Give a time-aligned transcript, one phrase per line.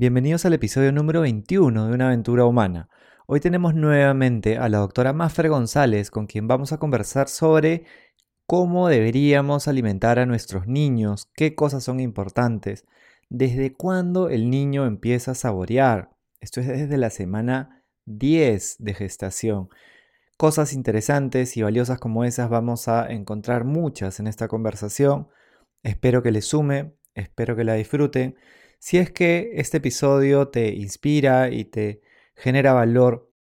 [0.00, 2.88] Bienvenidos al episodio número 21 de Una aventura humana.
[3.26, 7.84] Hoy tenemos nuevamente a la doctora Maffer González con quien vamos a conversar sobre
[8.46, 12.84] cómo deberíamos alimentar a nuestros niños, qué cosas son importantes,
[13.28, 16.10] desde cuándo el niño empieza a saborear.
[16.38, 19.68] Esto es desde la semana 10 de gestación.
[20.36, 25.26] Cosas interesantes y valiosas como esas vamos a encontrar muchas en esta conversación.
[25.82, 28.36] Espero que les sume, espero que la disfruten.
[28.78, 32.00] Si es que este episodio te inspira y te
[32.36, 33.32] genera valor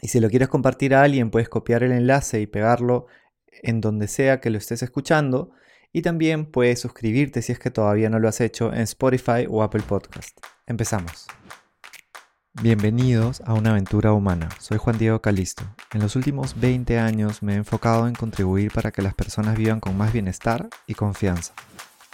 [0.00, 3.06] y si lo quieres compartir a alguien puedes copiar el enlace y pegarlo
[3.62, 5.50] en donde sea que lo estés escuchando
[5.92, 9.62] y también puedes suscribirte si es que todavía no lo has hecho en Spotify o
[9.62, 10.38] Apple Podcast.
[10.66, 11.26] Empezamos.
[12.62, 14.48] Bienvenidos a una aventura humana.
[14.60, 15.64] Soy Juan Diego Calisto.
[15.92, 19.80] En los últimos 20 años me he enfocado en contribuir para que las personas vivan
[19.80, 21.54] con más bienestar y confianza.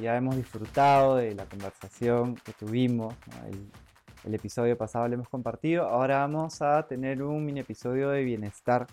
[0.00, 3.14] ya hemos disfrutado de la conversación que tuvimos,
[4.24, 8.86] el, episodio pasado lo hemos compartido, ahora vamos a tener un mini episodio de bienestar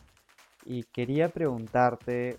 [0.65, 2.37] y quería preguntarte eh,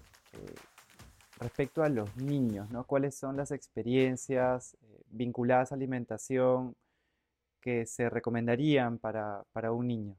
[1.40, 2.84] respecto a los niños, ¿no?
[2.84, 6.76] ¿Cuáles son las experiencias eh, vinculadas a alimentación
[7.62, 10.16] que se recomendarían para, para un niño?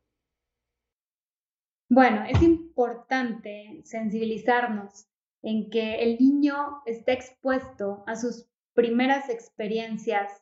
[1.89, 5.05] Bueno, es importante sensibilizarnos
[5.43, 10.41] en que el niño está expuesto a sus primeras experiencias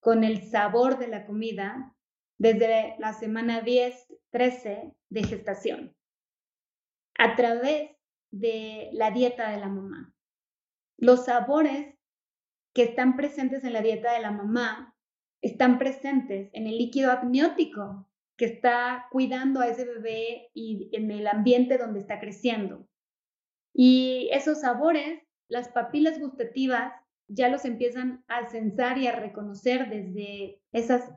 [0.00, 1.96] con el sabor de la comida
[2.38, 5.96] desde la semana 10, 13 de gestación,
[7.18, 7.90] a través
[8.30, 10.14] de la dieta de la mamá.
[10.98, 11.94] Los sabores
[12.74, 14.94] que están presentes en la dieta de la mamá
[15.40, 21.26] están presentes en el líquido amniótico que está cuidando a ese bebé y en el
[21.28, 22.88] ambiente donde está creciendo.
[23.74, 26.92] Y esos sabores, las papilas gustativas,
[27.26, 31.10] ya los empiezan a censar y a reconocer desde esas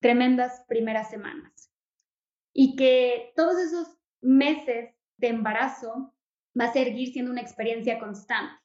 [0.00, 1.70] tremendas primeras semanas.
[2.54, 3.88] Y que todos esos
[4.20, 6.14] meses de embarazo
[6.58, 8.60] va a seguir siendo una experiencia constante.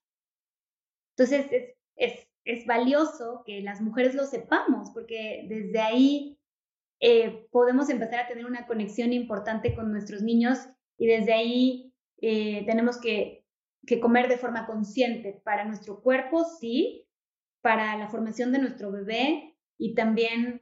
[1.15, 6.37] Entonces, es, es, es valioso que las mujeres lo sepamos, porque desde ahí
[6.99, 10.67] eh, podemos empezar a tener una conexión importante con nuestros niños
[10.97, 11.86] y desde ahí
[12.21, 13.43] eh, tenemos que,
[14.01, 17.07] comer de forma consciente para nuestro cuerpo, sí,
[17.61, 20.61] para la formación de nuestro bebé y también,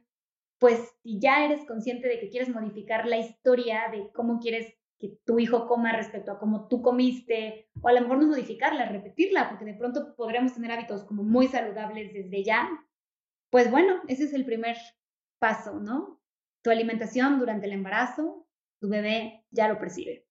[0.58, 5.18] pues, si ya eres consciente de que quieres modificar la historia de cómo quieres que
[5.24, 9.48] tu hijo coma respecto a cómo tú comiste, o a lo mejor no modificarla, repetirla,
[9.48, 12.68] porque de pronto podremos tener hábitos como muy saludables desde ya,
[13.50, 14.76] pues bueno, ese es el primer
[15.38, 16.20] paso, ¿no?
[16.62, 18.46] Tu alimentación durante el embarazo,
[18.80, 20.25] tu bebé ya lo percibe.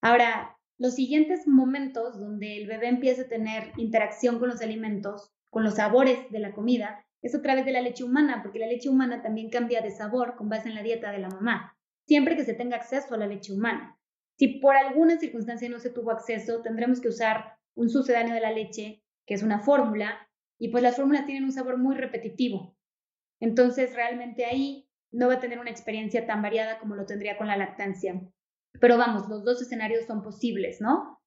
[0.00, 5.64] Ahora, los siguientes momentos donde el bebé empieza a tener interacción con los alimentos, con
[5.64, 8.88] los sabores de la comida, es a través de la leche humana, porque la leche
[8.88, 12.44] humana también cambia de sabor con base en la dieta de la mamá, siempre que
[12.44, 13.98] se tenga acceso a la leche humana.
[14.38, 18.52] Si por alguna circunstancia no se tuvo acceso, tendremos que usar un sucedáneo de la
[18.52, 22.76] leche, que es una fórmula, y pues las fórmulas tienen un sabor muy repetitivo.
[23.40, 27.46] Entonces, realmente ahí no va a tener una experiencia tan variada como lo tendría con
[27.46, 28.20] la lactancia.
[28.80, 31.20] Pero vamos, los dos escenarios son posibles, ¿no?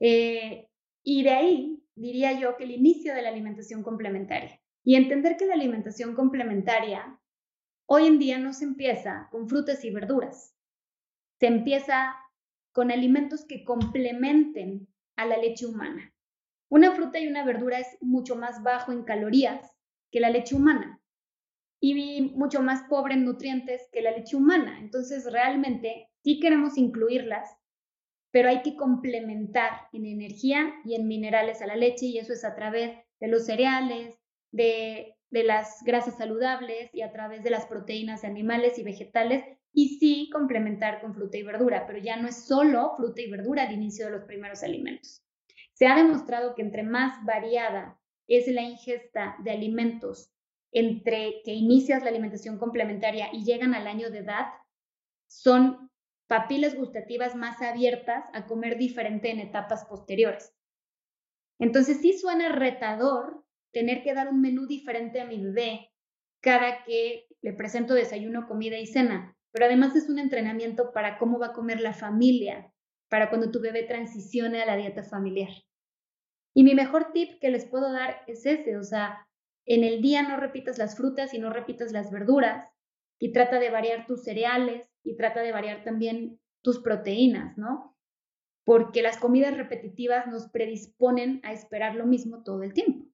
[0.00, 0.68] Eh,
[1.02, 4.60] y de ahí diría yo que el inicio de la alimentación complementaria.
[4.84, 7.20] Y entender que la alimentación complementaria
[7.86, 10.56] hoy en día no se empieza con frutas y verduras.
[11.38, 12.14] Se empieza
[12.72, 16.12] con alimentos que complementen a la leche humana.
[16.68, 19.70] Una fruta y una verdura es mucho más bajo en calorías
[20.10, 21.00] que la leche humana
[21.80, 24.78] y mucho más pobre en nutrientes que la leche humana.
[24.80, 27.56] Entonces, realmente sí queremos incluirlas,
[28.30, 32.44] pero hay que complementar en energía y en minerales a la leche y eso es
[32.44, 34.18] a través de los cereales,
[34.50, 39.98] de, de las grasas saludables y a través de las proteínas animales y vegetales y
[39.98, 43.72] sí complementar con fruta y verdura, pero ya no es solo fruta y verdura al
[43.72, 45.22] inicio de los primeros alimentos.
[45.72, 50.32] Se ha demostrado que entre más variada es la ingesta de alimentos
[50.72, 54.46] entre que inicias la alimentación complementaria y llegan al año de edad,
[55.26, 55.90] son
[56.32, 60.56] papilas gustativas más abiertas a comer diferente en etapas posteriores.
[61.58, 65.90] Entonces sí suena retador tener que dar un menú diferente a mi bebé
[66.40, 71.38] cada que le presento desayuno, comida y cena, pero además es un entrenamiento para cómo
[71.38, 72.72] va a comer la familia,
[73.10, 75.50] para cuando tu bebé transicione a la dieta familiar.
[76.54, 79.28] Y mi mejor tip que les puedo dar es ese, o sea,
[79.66, 82.70] en el día no repitas las frutas y no repitas las verduras
[83.22, 87.96] y trata de variar tus cereales y trata de variar también tus proteínas, ¿no?
[88.64, 93.06] Porque las comidas repetitivas nos predisponen a esperar lo mismo todo el tiempo.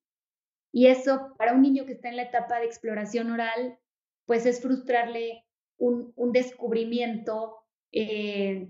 [0.73, 3.79] Y eso para un niño que está en la etapa de exploración oral,
[4.25, 5.45] pues es frustrarle
[5.77, 7.57] un, descubrimiento
[7.93, 8.67] eh,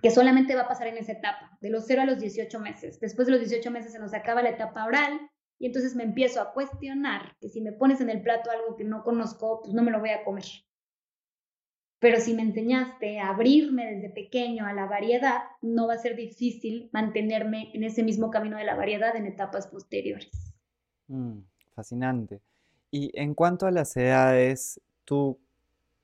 [0.00, 2.98] que solamente va a pasar en esa etapa, de los 0 a los 18 meses.
[3.00, 5.28] Después de los 18 meses se nos acaba la etapa oral
[5.58, 8.84] y entonces me empiezo a cuestionar que si me pones en el plato algo que
[8.84, 10.46] no conozco, pues no me lo voy a comer.
[12.00, 16.16] Pero si me enseñaste a abrirme desde pequeño a la variedad, no va a ser
[16.16, 20.54] difícil mantenerme en ese mismo camino de la variedad en etapas posteriores.
[21.08, 21.40] Mm,
[21.74, 22.40] fascinante.
[22.90, 25.38] Y en cuanto a las edades, ¿tú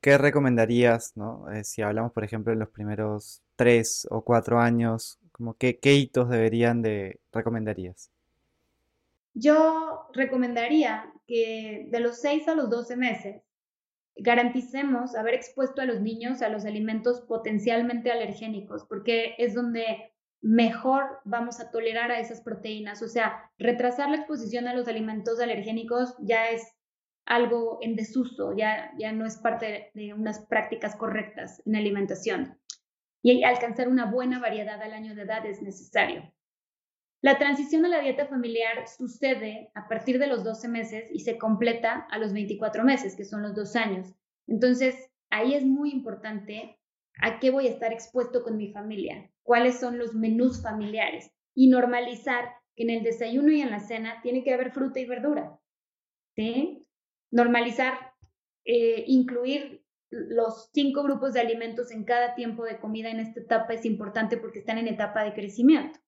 [0.02, 1.50] qué recomendarías, no?
[1.50, 5.94] Eh, si hablamos, por ejemplo, de los primeros tres o cuatro años, como qué, qué
[5.94, 8.10] hitos deberían de, recomendarías?
[9.32, 13.42] Yo recomendaría que de los 6 a los 12 meses
[14.16, 21.20] garanticemos haber expuesto a los niños a los alimentos potencialmente alergénicos, porque es donde mejor
[21.24, 23.02] vamos a tolerar a esas proteínas.
[23.02, 26.62] O sea, retrasar la exposición a los alimentos alergénicos ya es
[27.26, 32.58] algo en desuso, ya, ya no es parte de unas prácticas correctas en alimentación.
[33.22, 36.32] Y alcanzar una buena variedad al año de edad es necesario.
[37.22, 41.38] La transición a la dieta familiar sucede a partir de los 12 meses y se
[41.38, 44.14] completa a los 24 meses, que son los dos años.
[44.46, 46.78] Entonces, ahí es muy importante
[47.20, 51.68] a qué voy a estar expuesto con mi familia, cuáles son los menús familiares y
[51.68, 55.58] normalizar que en el desayuno y en la cena tiene que haber fruta y verdura.
[56.34, 56.86] ¿sí?
[57.30, 57.94] Normalizar,
[58.64, 63.72] eh, incluir los cinco grupos de alimentos en cada tiempo de comida en esta etapa
[63.72, 65.98] es importante porque están en etapa de crecimiento.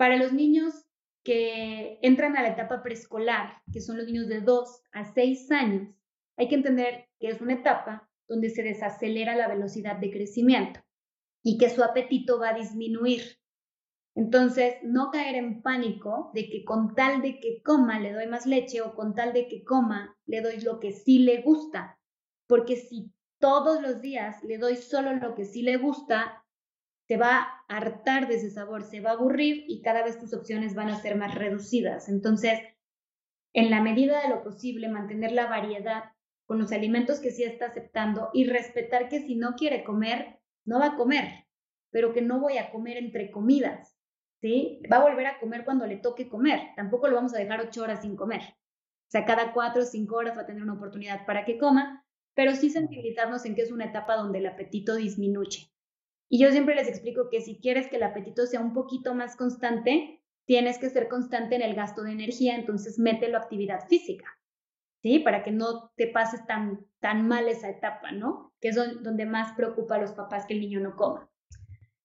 [0.00, 0.86] Para los niños
[1.22, 5.94] que entran a la etapa preescolar, que son los niños de 2 a 6 años,
[6.38, 10.80] hay que entender que es una etapa donde se desacelera la velocidad de crecimiento
[11.44, 13.40] y que su apetito va a disminuir.
[14.14, 18.46] Entonces, no caer en pánico de que con tal de que coma le doy más
[18.46, 22.00] leche o con tal de que coma le doy lo que sí le gusta,
[22.46, 26.39] porque si todos los días le doy solo lo que sí le gusta,
[27.10, 30.32] se va a hartar de ese sabor, se va a aburrir y cada vez tus
[30.32, 32.08] opciones van a ser más reducidas.
[32.08, 32.60] Entonces,
[33.52, 36.04] en la medida de lo posible, mantener la variedad
[36.46, 40.78] con los alimentos que sí está aceptando y respetar que si no quiere comer, no
[40.78, 41.48] va a comer,
[41.90, 43.98] pero que no voy a comer entre comidas,
[44.40, 44.80] ¿sí?
[44.88, 47.82] Va a volver a comer cuando le toque comer, tampoco lo vamos a dejar ocho
[47.82, 48.42] horas sin comer.
[48.42, 52.06] O sea, cada cuatro o cinco horas va a tener una oportunidad para que coma,
[52.34, 55.69] pero sí sensibilizarnos en que es una etapa donde el apetito disminuye.
[56.32, 59.36] Y yo siempre les explico que si quieres que el apetito sea un poquito más
[59.36, 64.38] constante, tienes que ser constante en el gasto de energía, entonces mételo a actividad física,
[65.02, 65.18] ¿sí?
[65.18, 68.54] Para que no te pases tan, tan mal esa etapa, ¿no?
[68.60, 71.28] Que es donde más preocupa a los papás que el niño no coma.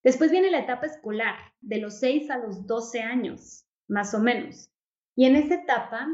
[0.03, 4.71] Después viene la etapa escolar, de los 6 a los 12 años, más o menos.
[5.15, 6.07] Y en esa etapa,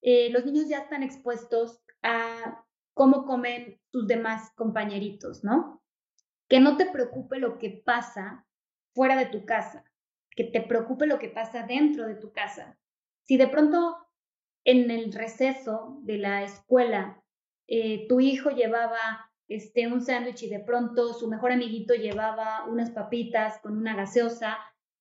[0.00, 2.64] eh, los niños ya están expuestos a
[2.94, 5.79] cómo comen sus demás compañeritos, ¿no?
[6.50, 8.44] Que no te preocupe lo que pasa
[8.92, 9.84] fuera de tu casa,
[10.32, 12.76] que te preocupe lo que pasa dentro de tu casa.
[13.22, 13.96] Si de pronto
[14.64, 17.22] en el receso de la escuela
[17.68, 22.90] eh, tu hijo llevaba este, un sándwich y de pronto su mejor amiguito llevaba unas
[22.90, 24.58] papitas con una gaseosa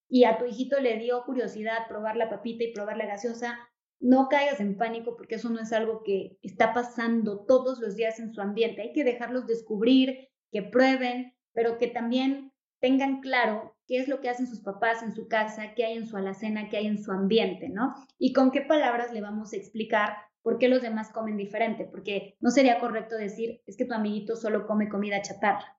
[0.08, 3.58] y a tu hijito le dio curiosidad probar la papita y probar la gaseosa,
[4.00, 8.20] no caigas en pánico porque eso no es algo que está pasando todos los días
[8.20, 8.84] en su ambiente.
[8.84, 14.30] Hay que dejarlos descubrir, que prueben, pero que también tengan claro qué es lo que
[14.30, 17.12] hacen sus papás en su casa, qué hay en su alacena, qué hay en su
[17.12, 17.96] ambiente, ¿no?
[18.18, 22.38] Y con qué palabras le vamos a explicar por qué los demás comen diferente, porque
[22.40, 25.78] no sería correcto decir, es que tu amiguito solo come comida chatarra,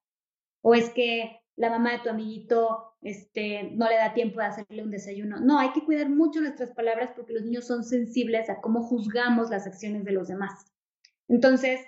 [0.60, 4.82] o es que la mamá de tu amiguito este, no le da tiempo de hacerle
[4.82, 5.40] un desayuno.
[5.40, 9.50] No, hay que cuidar mucho nuestras palabras porque los niños son sensibles a cómo juzgamos
[9.50, 10.72] las acciones de los demás.
[11.28, 11.80] Entonces,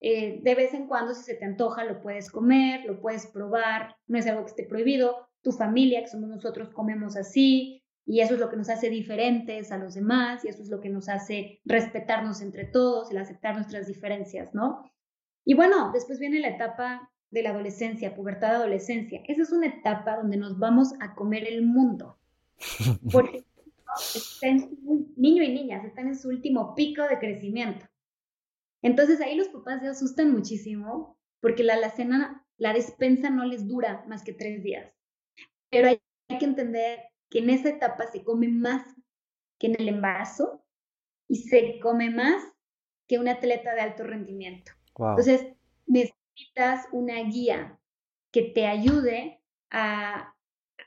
[0.00, 3.96] eh, de vez en cuando, si se te antoja, lo puedes comer, lo puedes probar,
[4.06, 5.28] no es algo que esté prohibido.
[5.42, 9.70] Tu familia, que somos nosotros, comemos así y eso es lo que nos hace diferentes
[9.70, 13.54] a los demás y eso es lo que nos hace respetarnos entre todos, el aceptar
[13.54, 14.90] nuestras diferencias, ¿no?
[15.44, 19.22] Y bueno, después viene la etapa de la adolescencia, pubertad, adolescencia.
[19.28, 22.18] Esa es una etapa donde nos vamos a comer el mundo.
[23.12, 23.44] Porque
[25.16, 27.86] niño y niñas están en su último pico de crecimiento.
[28.82, 34.04] Entonces ahí los papás se asustan muchísimo porque la alacena, la despensa no les dura
[34.08, 34.92] más que tres días.
[35.70, 36.00] Pero hay,
[36.38, 38.84] que entender que en esa etapa se come más
[39.58, 40.64] que en el embarazo
[41.28, 42.40] y se come más
[43.08, 44.72] que un atleta de alto rendimiento.
[44.96, 45.46] Entonces,
[45.86, 47.80] necesitas una guía
[48.30, 50.36] que te ayude a,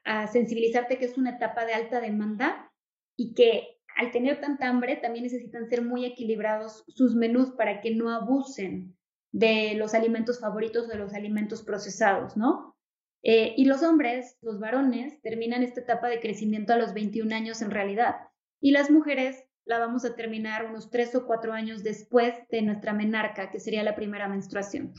[0.05, 2.71] a sensibilizarte que es una etapa de alta demanda
[3.17, 7.95] y que al tener tanta hambre también necesitan ser muy equilibrados sus menús para que
[7.95, 8.95] no abusen
[9.31, 12.75] de los alimentos favoritos o de los alimentos procesados, ¿no?
[13.23, 17.61] Eh, y los hombres, los varones, terminan esta etapa de crecimiento a los 21 años
[17.61, 18.15] en realidad.
[18.59, 22.93] Y las mujeres la vamos a terminar unos 3 o 4 años después de nuestra
[22.93, 24.93] menarca, que sería la primera menstruación.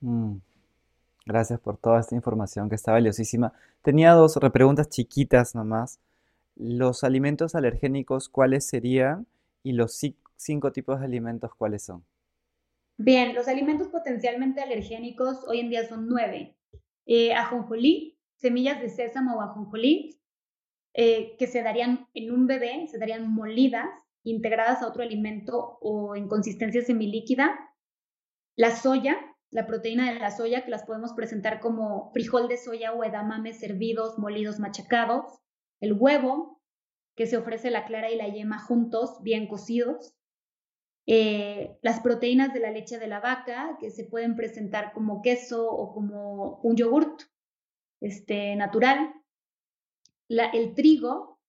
[0.00, 0.36] Mm.
[1.24, 3.52] Gracias por toda esta información que está valiosísima.
[3.82, 6.00] Tenía dos repreguntas chiquitas nomás.
[6.62, 9.26] Los alimentos alergénicos, ¿cuáles serían?
[9.62, 9.98] Y los
[10.36, 12.04] cinco tipos de alimentos, ¿cuáles son?
[12.98, 16.58] Bien, los alimentos potencialmente alergénicos hoy en día son nueve.
[17.06, 20.20] Eh, ajonjolí, semillas de sésamo o ajonjolí,
[20.92, 23.88] eh, que se darían en un bebé, se darían molidas,
[24.22, 27.58] integradas a otro alimento o en consistencia semilíquida.
[28.54, 29.16] La soya,
[29.50, 33.54] la proteína de la soya, que las podemos presentar como frijol de soya o edamame
[33.54, 35.40] servidos, molidos, machacados.
[35.80, 36.60] El huevo,
[37.16, 40.14] que se ofrece la clara y la yema juntos, bien cocidos.
[41.06, 45.68] Eh, las proteínas de la leche de la vaca, que se pueden presentar como queso
[45.68, 47.22] o como un yogurt
[48.00, 49.14] este, natural.
[50.28, 51.40] el trigo,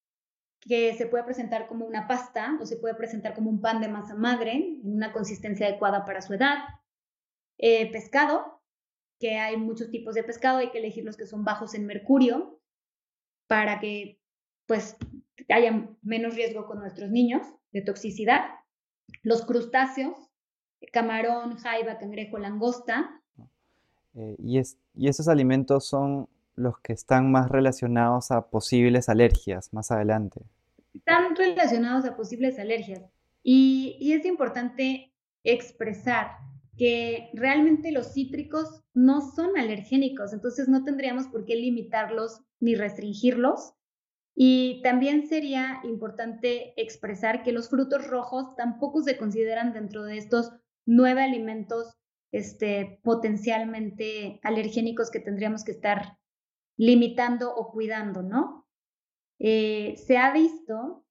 [0.62, 3.88] que se puede presentar como una pasta o se puede presentar como un pan de
[3.88, 6.58] masa madre en una consistencia adecuada para su edad.
[7.58, 8.62] Eh, pescado,
[9.18, 12.60] que hay muchos tipos de pescado, hay que elegir los que son bajos en mercurio
[13.48, 14.21] para que
[14.66, 14.96] pues
[15.48, 18.42] haya menos riesgo con nuestros niños de toxicidad.
[19.22, 20.16] Los crustáceos,
[20.92, 23.20] camarón, jaiba, cangrejo, langosta.
[24.14, 29.72] Eh, y, es, y esos alimentos son los que están más relacionados a posibles alergias
[29.72, 30.42] más adelante.
[30.94, 33.02] Están relacionados a posibles alergias.
[33.42, 35.12] Y, y es importante
[35.44, 36.36] expresar
[36.76, 43.74] que realmente los cítricos no son alergénicos, entonces no tendríamos por qué limitarlos ni restringirlos.
[44.34, 50.52] Y también sería importante expresar que los frutos rojos tampoco se consideran dentro de estos
[50.86, 51.98] nueve alimentos
[52.32, 56.18] este, potencialmente alergénicos que tendríamos que estar
[56.78, 58.66] limitando o cuidando, ¿no?
[59.38, 61.04] Eh, se ha visto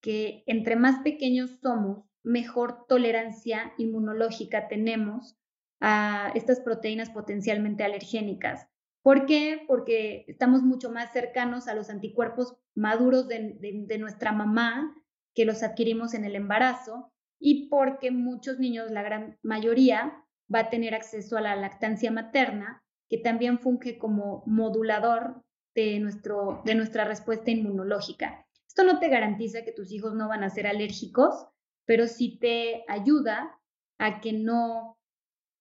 [0.00, 5.36] que entre más pequeños somos, mejor tolerancia inmunológica tenemos
[5.80, 8.68] a estas proteínas potencialmente alergénicas.
[9.02, 9.64] ¿Por qué?
[9.66, 14.94] Porque estamos mucho más cercanos a los anticuerpos maduros de, nuestra mamá
[15.34, 20.70] que los adquirimos en el embarazo y porque muchos niños, la gran mayoría, va a
[20.70, 25.42] tener acceso a la lactancia materna, que también funge como modulador
[25.74, 28.46] de, nuestro, de nuestra respuesta inmunológica.
[28.68, 31.46] Esto no te garantiza que tus hijos no van a ser alérgicos,
[31.84, 33.58] pero sí te ayuda
[33.98, 34.98] a que no,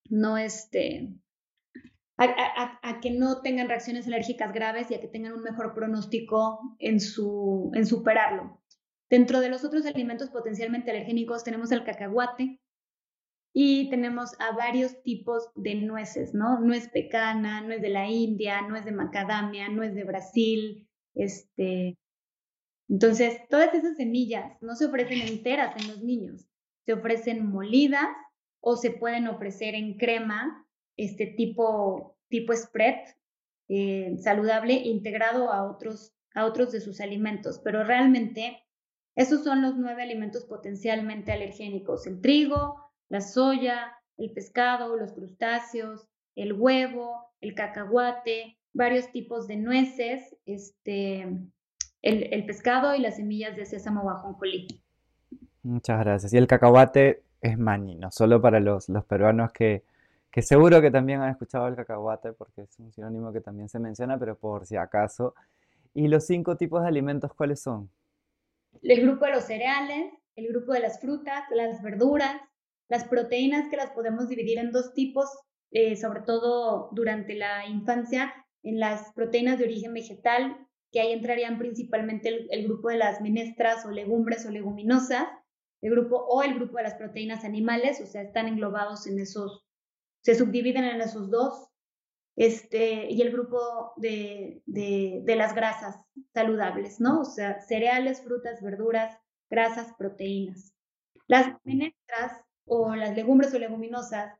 [0.09, 1.09] no este,
[2.21, 6.99] a, que no tengan reacciones alérgicas graves y a que tengan un mejor pronóstico en,
[6.99, 8.61] su, en superarlo.
[9.09, 12.59] Dentro de los otros alimentos potencialmente alergénicos tenemos el cacahuate
[13.53, 16.59] y tenemos a varios tipos de nueces, ¿no?
[16.59, 21.97] Nuez pecana, nuez de la India, nuez de macadamia, nuez de Brasil, este,
[22.91, 26.45] entonces, todas esas semillas no se ofrecen enteras en los niños,
[26.85, 28.09] se ofrecen molidas
[28.59, 30.60] o se pueden ofrecer en crema,
[30.97, 32.95] este tipo, tipo spread
[33.69, 37.61] eh, saludable integrado a otros, a otros de sus alimentos.
[37.63, 38.61] Pero realmente,
[39.15, 46.07] esos son los nueve alimentos potencialmente alergénicos: el trigo, la soya, el pescado, los crustáceos,
[46.35, 51.27] el huevo, el cacahuate, varios tipos de nueces, este,
[52.01, 54.67] el, pescado y las semillas de sésamo bajo colí.
[55.63, 56.33] Muchas gracias.
[56.33, 59.83] Y el cacahuate es mani, no solo para los, los peruanos que,
[60.31, 63.79] que seguro que también han escuchado el cacahuate, porque es un sinónimo que también se
[63.79, 65.35] menciona, pero por si acaso.
[65.93, 67.91] ¿Y los cinco tipos de alimentos cuáles son?
[68.81, 72.37] El grupo de los cereales, el grupo de las frutas, las verduras,
[72.87, 75.29] las proteínas que las podemos dividir en dos tipos,
[75.71, 78.33] eh, sobre todo durante la infancia,
[78.63, 83.85] en las proteínas de origen vegetal que ahí entrarían principalmente el, grupo de las menestras
[83.85, 85.25] o legumbres o leguminosas,
[85.81, 89.65] el grupo o el grupo de las proteínas animales, o sea, están englobados en esos,
[90.21, 91.67] se subdividen en esos dos,
[92.35, 95.97] este, y el grupo de, de, de las grasas
[96.33, 97.21] saludables, ¿no?
[97.21, 99.17] O sea, cereales, frutas, verduras,
[99.49, 100.73] grasas, proteínas.
[101.27, 104.33] Las menestras o las legumbres o leguminosas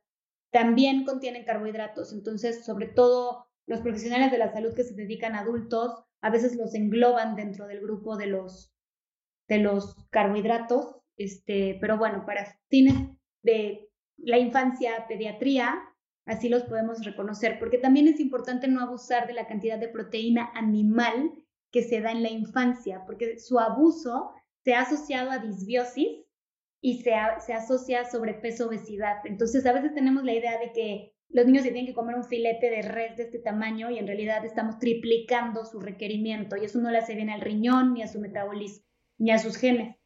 [0.50, 2.12] también contienen carbohidratos.
[2.12, 6.56] Entonces, sobre todo los profesionales de la salud que se dedican a adultos, a veces
[6.56, 8.72] los engloban dentro del grupo de los,
[9.48, 10.96] de los carbohidratos.
[11.16, 12.94] Este, pero bueno, para fines
[13.42, 13.91] de
[14.22, 15.80] la infancia, pediatría,
[16.24, 20.50] así los podemos reconocer, porque también es importante no abusar de la cantidad de proteína
[20.54, 21.32] animal
[21.70, 24.32] que se da en la infancia, porque su abuso
[24.64, 26.24] se ha asociado a disbiosis
[26.80, 29.16] y se, se asocia a sobrepeso, obesidad.
[29.24, 32.24] Entonces, a veces tenemos la idea de que los niños se tienen que comer un
[32.24, 36.78] filete de res de este tamaño y en realidad estamos triplicando su requerimiento y eso
[36.78, 38.84] no le hace bien al riñón, ni a su metabolismo,
[39.18, 39.96] ni a sus genes.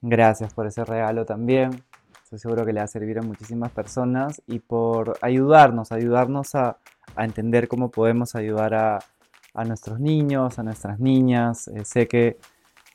[0.00, 1.70] Gracias por ese regalo también.
[2.32, 6.78] Estoy seguro que le va a servir a muchísimas personas y por ayudarnos, ayudarnos a,
[7.18, 11.68] entender cómo podemos ayudar a, nuestros niños, a nuestras niñas.
[11.68, 12.38] Eh, sé que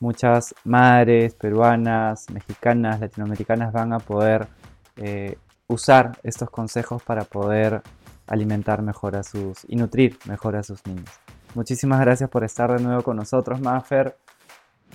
[0.00, 4.48] muchas madres peruanas, mexicanas, latinoamericanas van a poder
[4.96, 7.80] eh, usar estos consejos para poder
[8.26, 11.10] alimentar mejor a sus y nutrir mejor a sus niños.
[11.54, 14.16] Muchísimas gracias por estar de nuevo con nosotros, Maffer.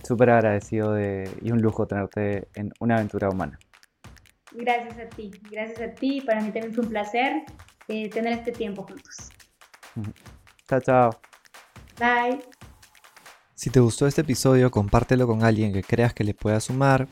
[0.03, 3.57] Súper agradecido de, y un lujo tenerte en una aventura humana.
[4.53, 6.21] Gracias a ti, gracias a ti.
[6.21, 7.43] Para mí también fue un placer
[7.87, 9.29] eh, tener este tiempo juntos.
[10.67, 11.19] Chao, chao.
[11.99, 12.39] Bye.
[13.55, 17.07] Si te gustó este episodio, compártelo con alguien que creas que le pueda sumar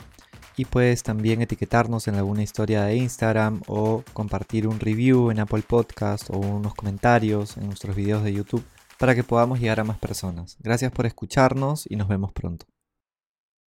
[0.58, 5.64] y puedes también etiquetarnos en alguna historia de Instagram o compartir un review en Apple
[5.66, 8.66] Podcast o unos comentarios en nuestros videos de YouTube
[8.98, 10.58] para que podamos llegar a más personas.
[10.60, 12.71] Gracias por escucharnos y nos vemos pronto.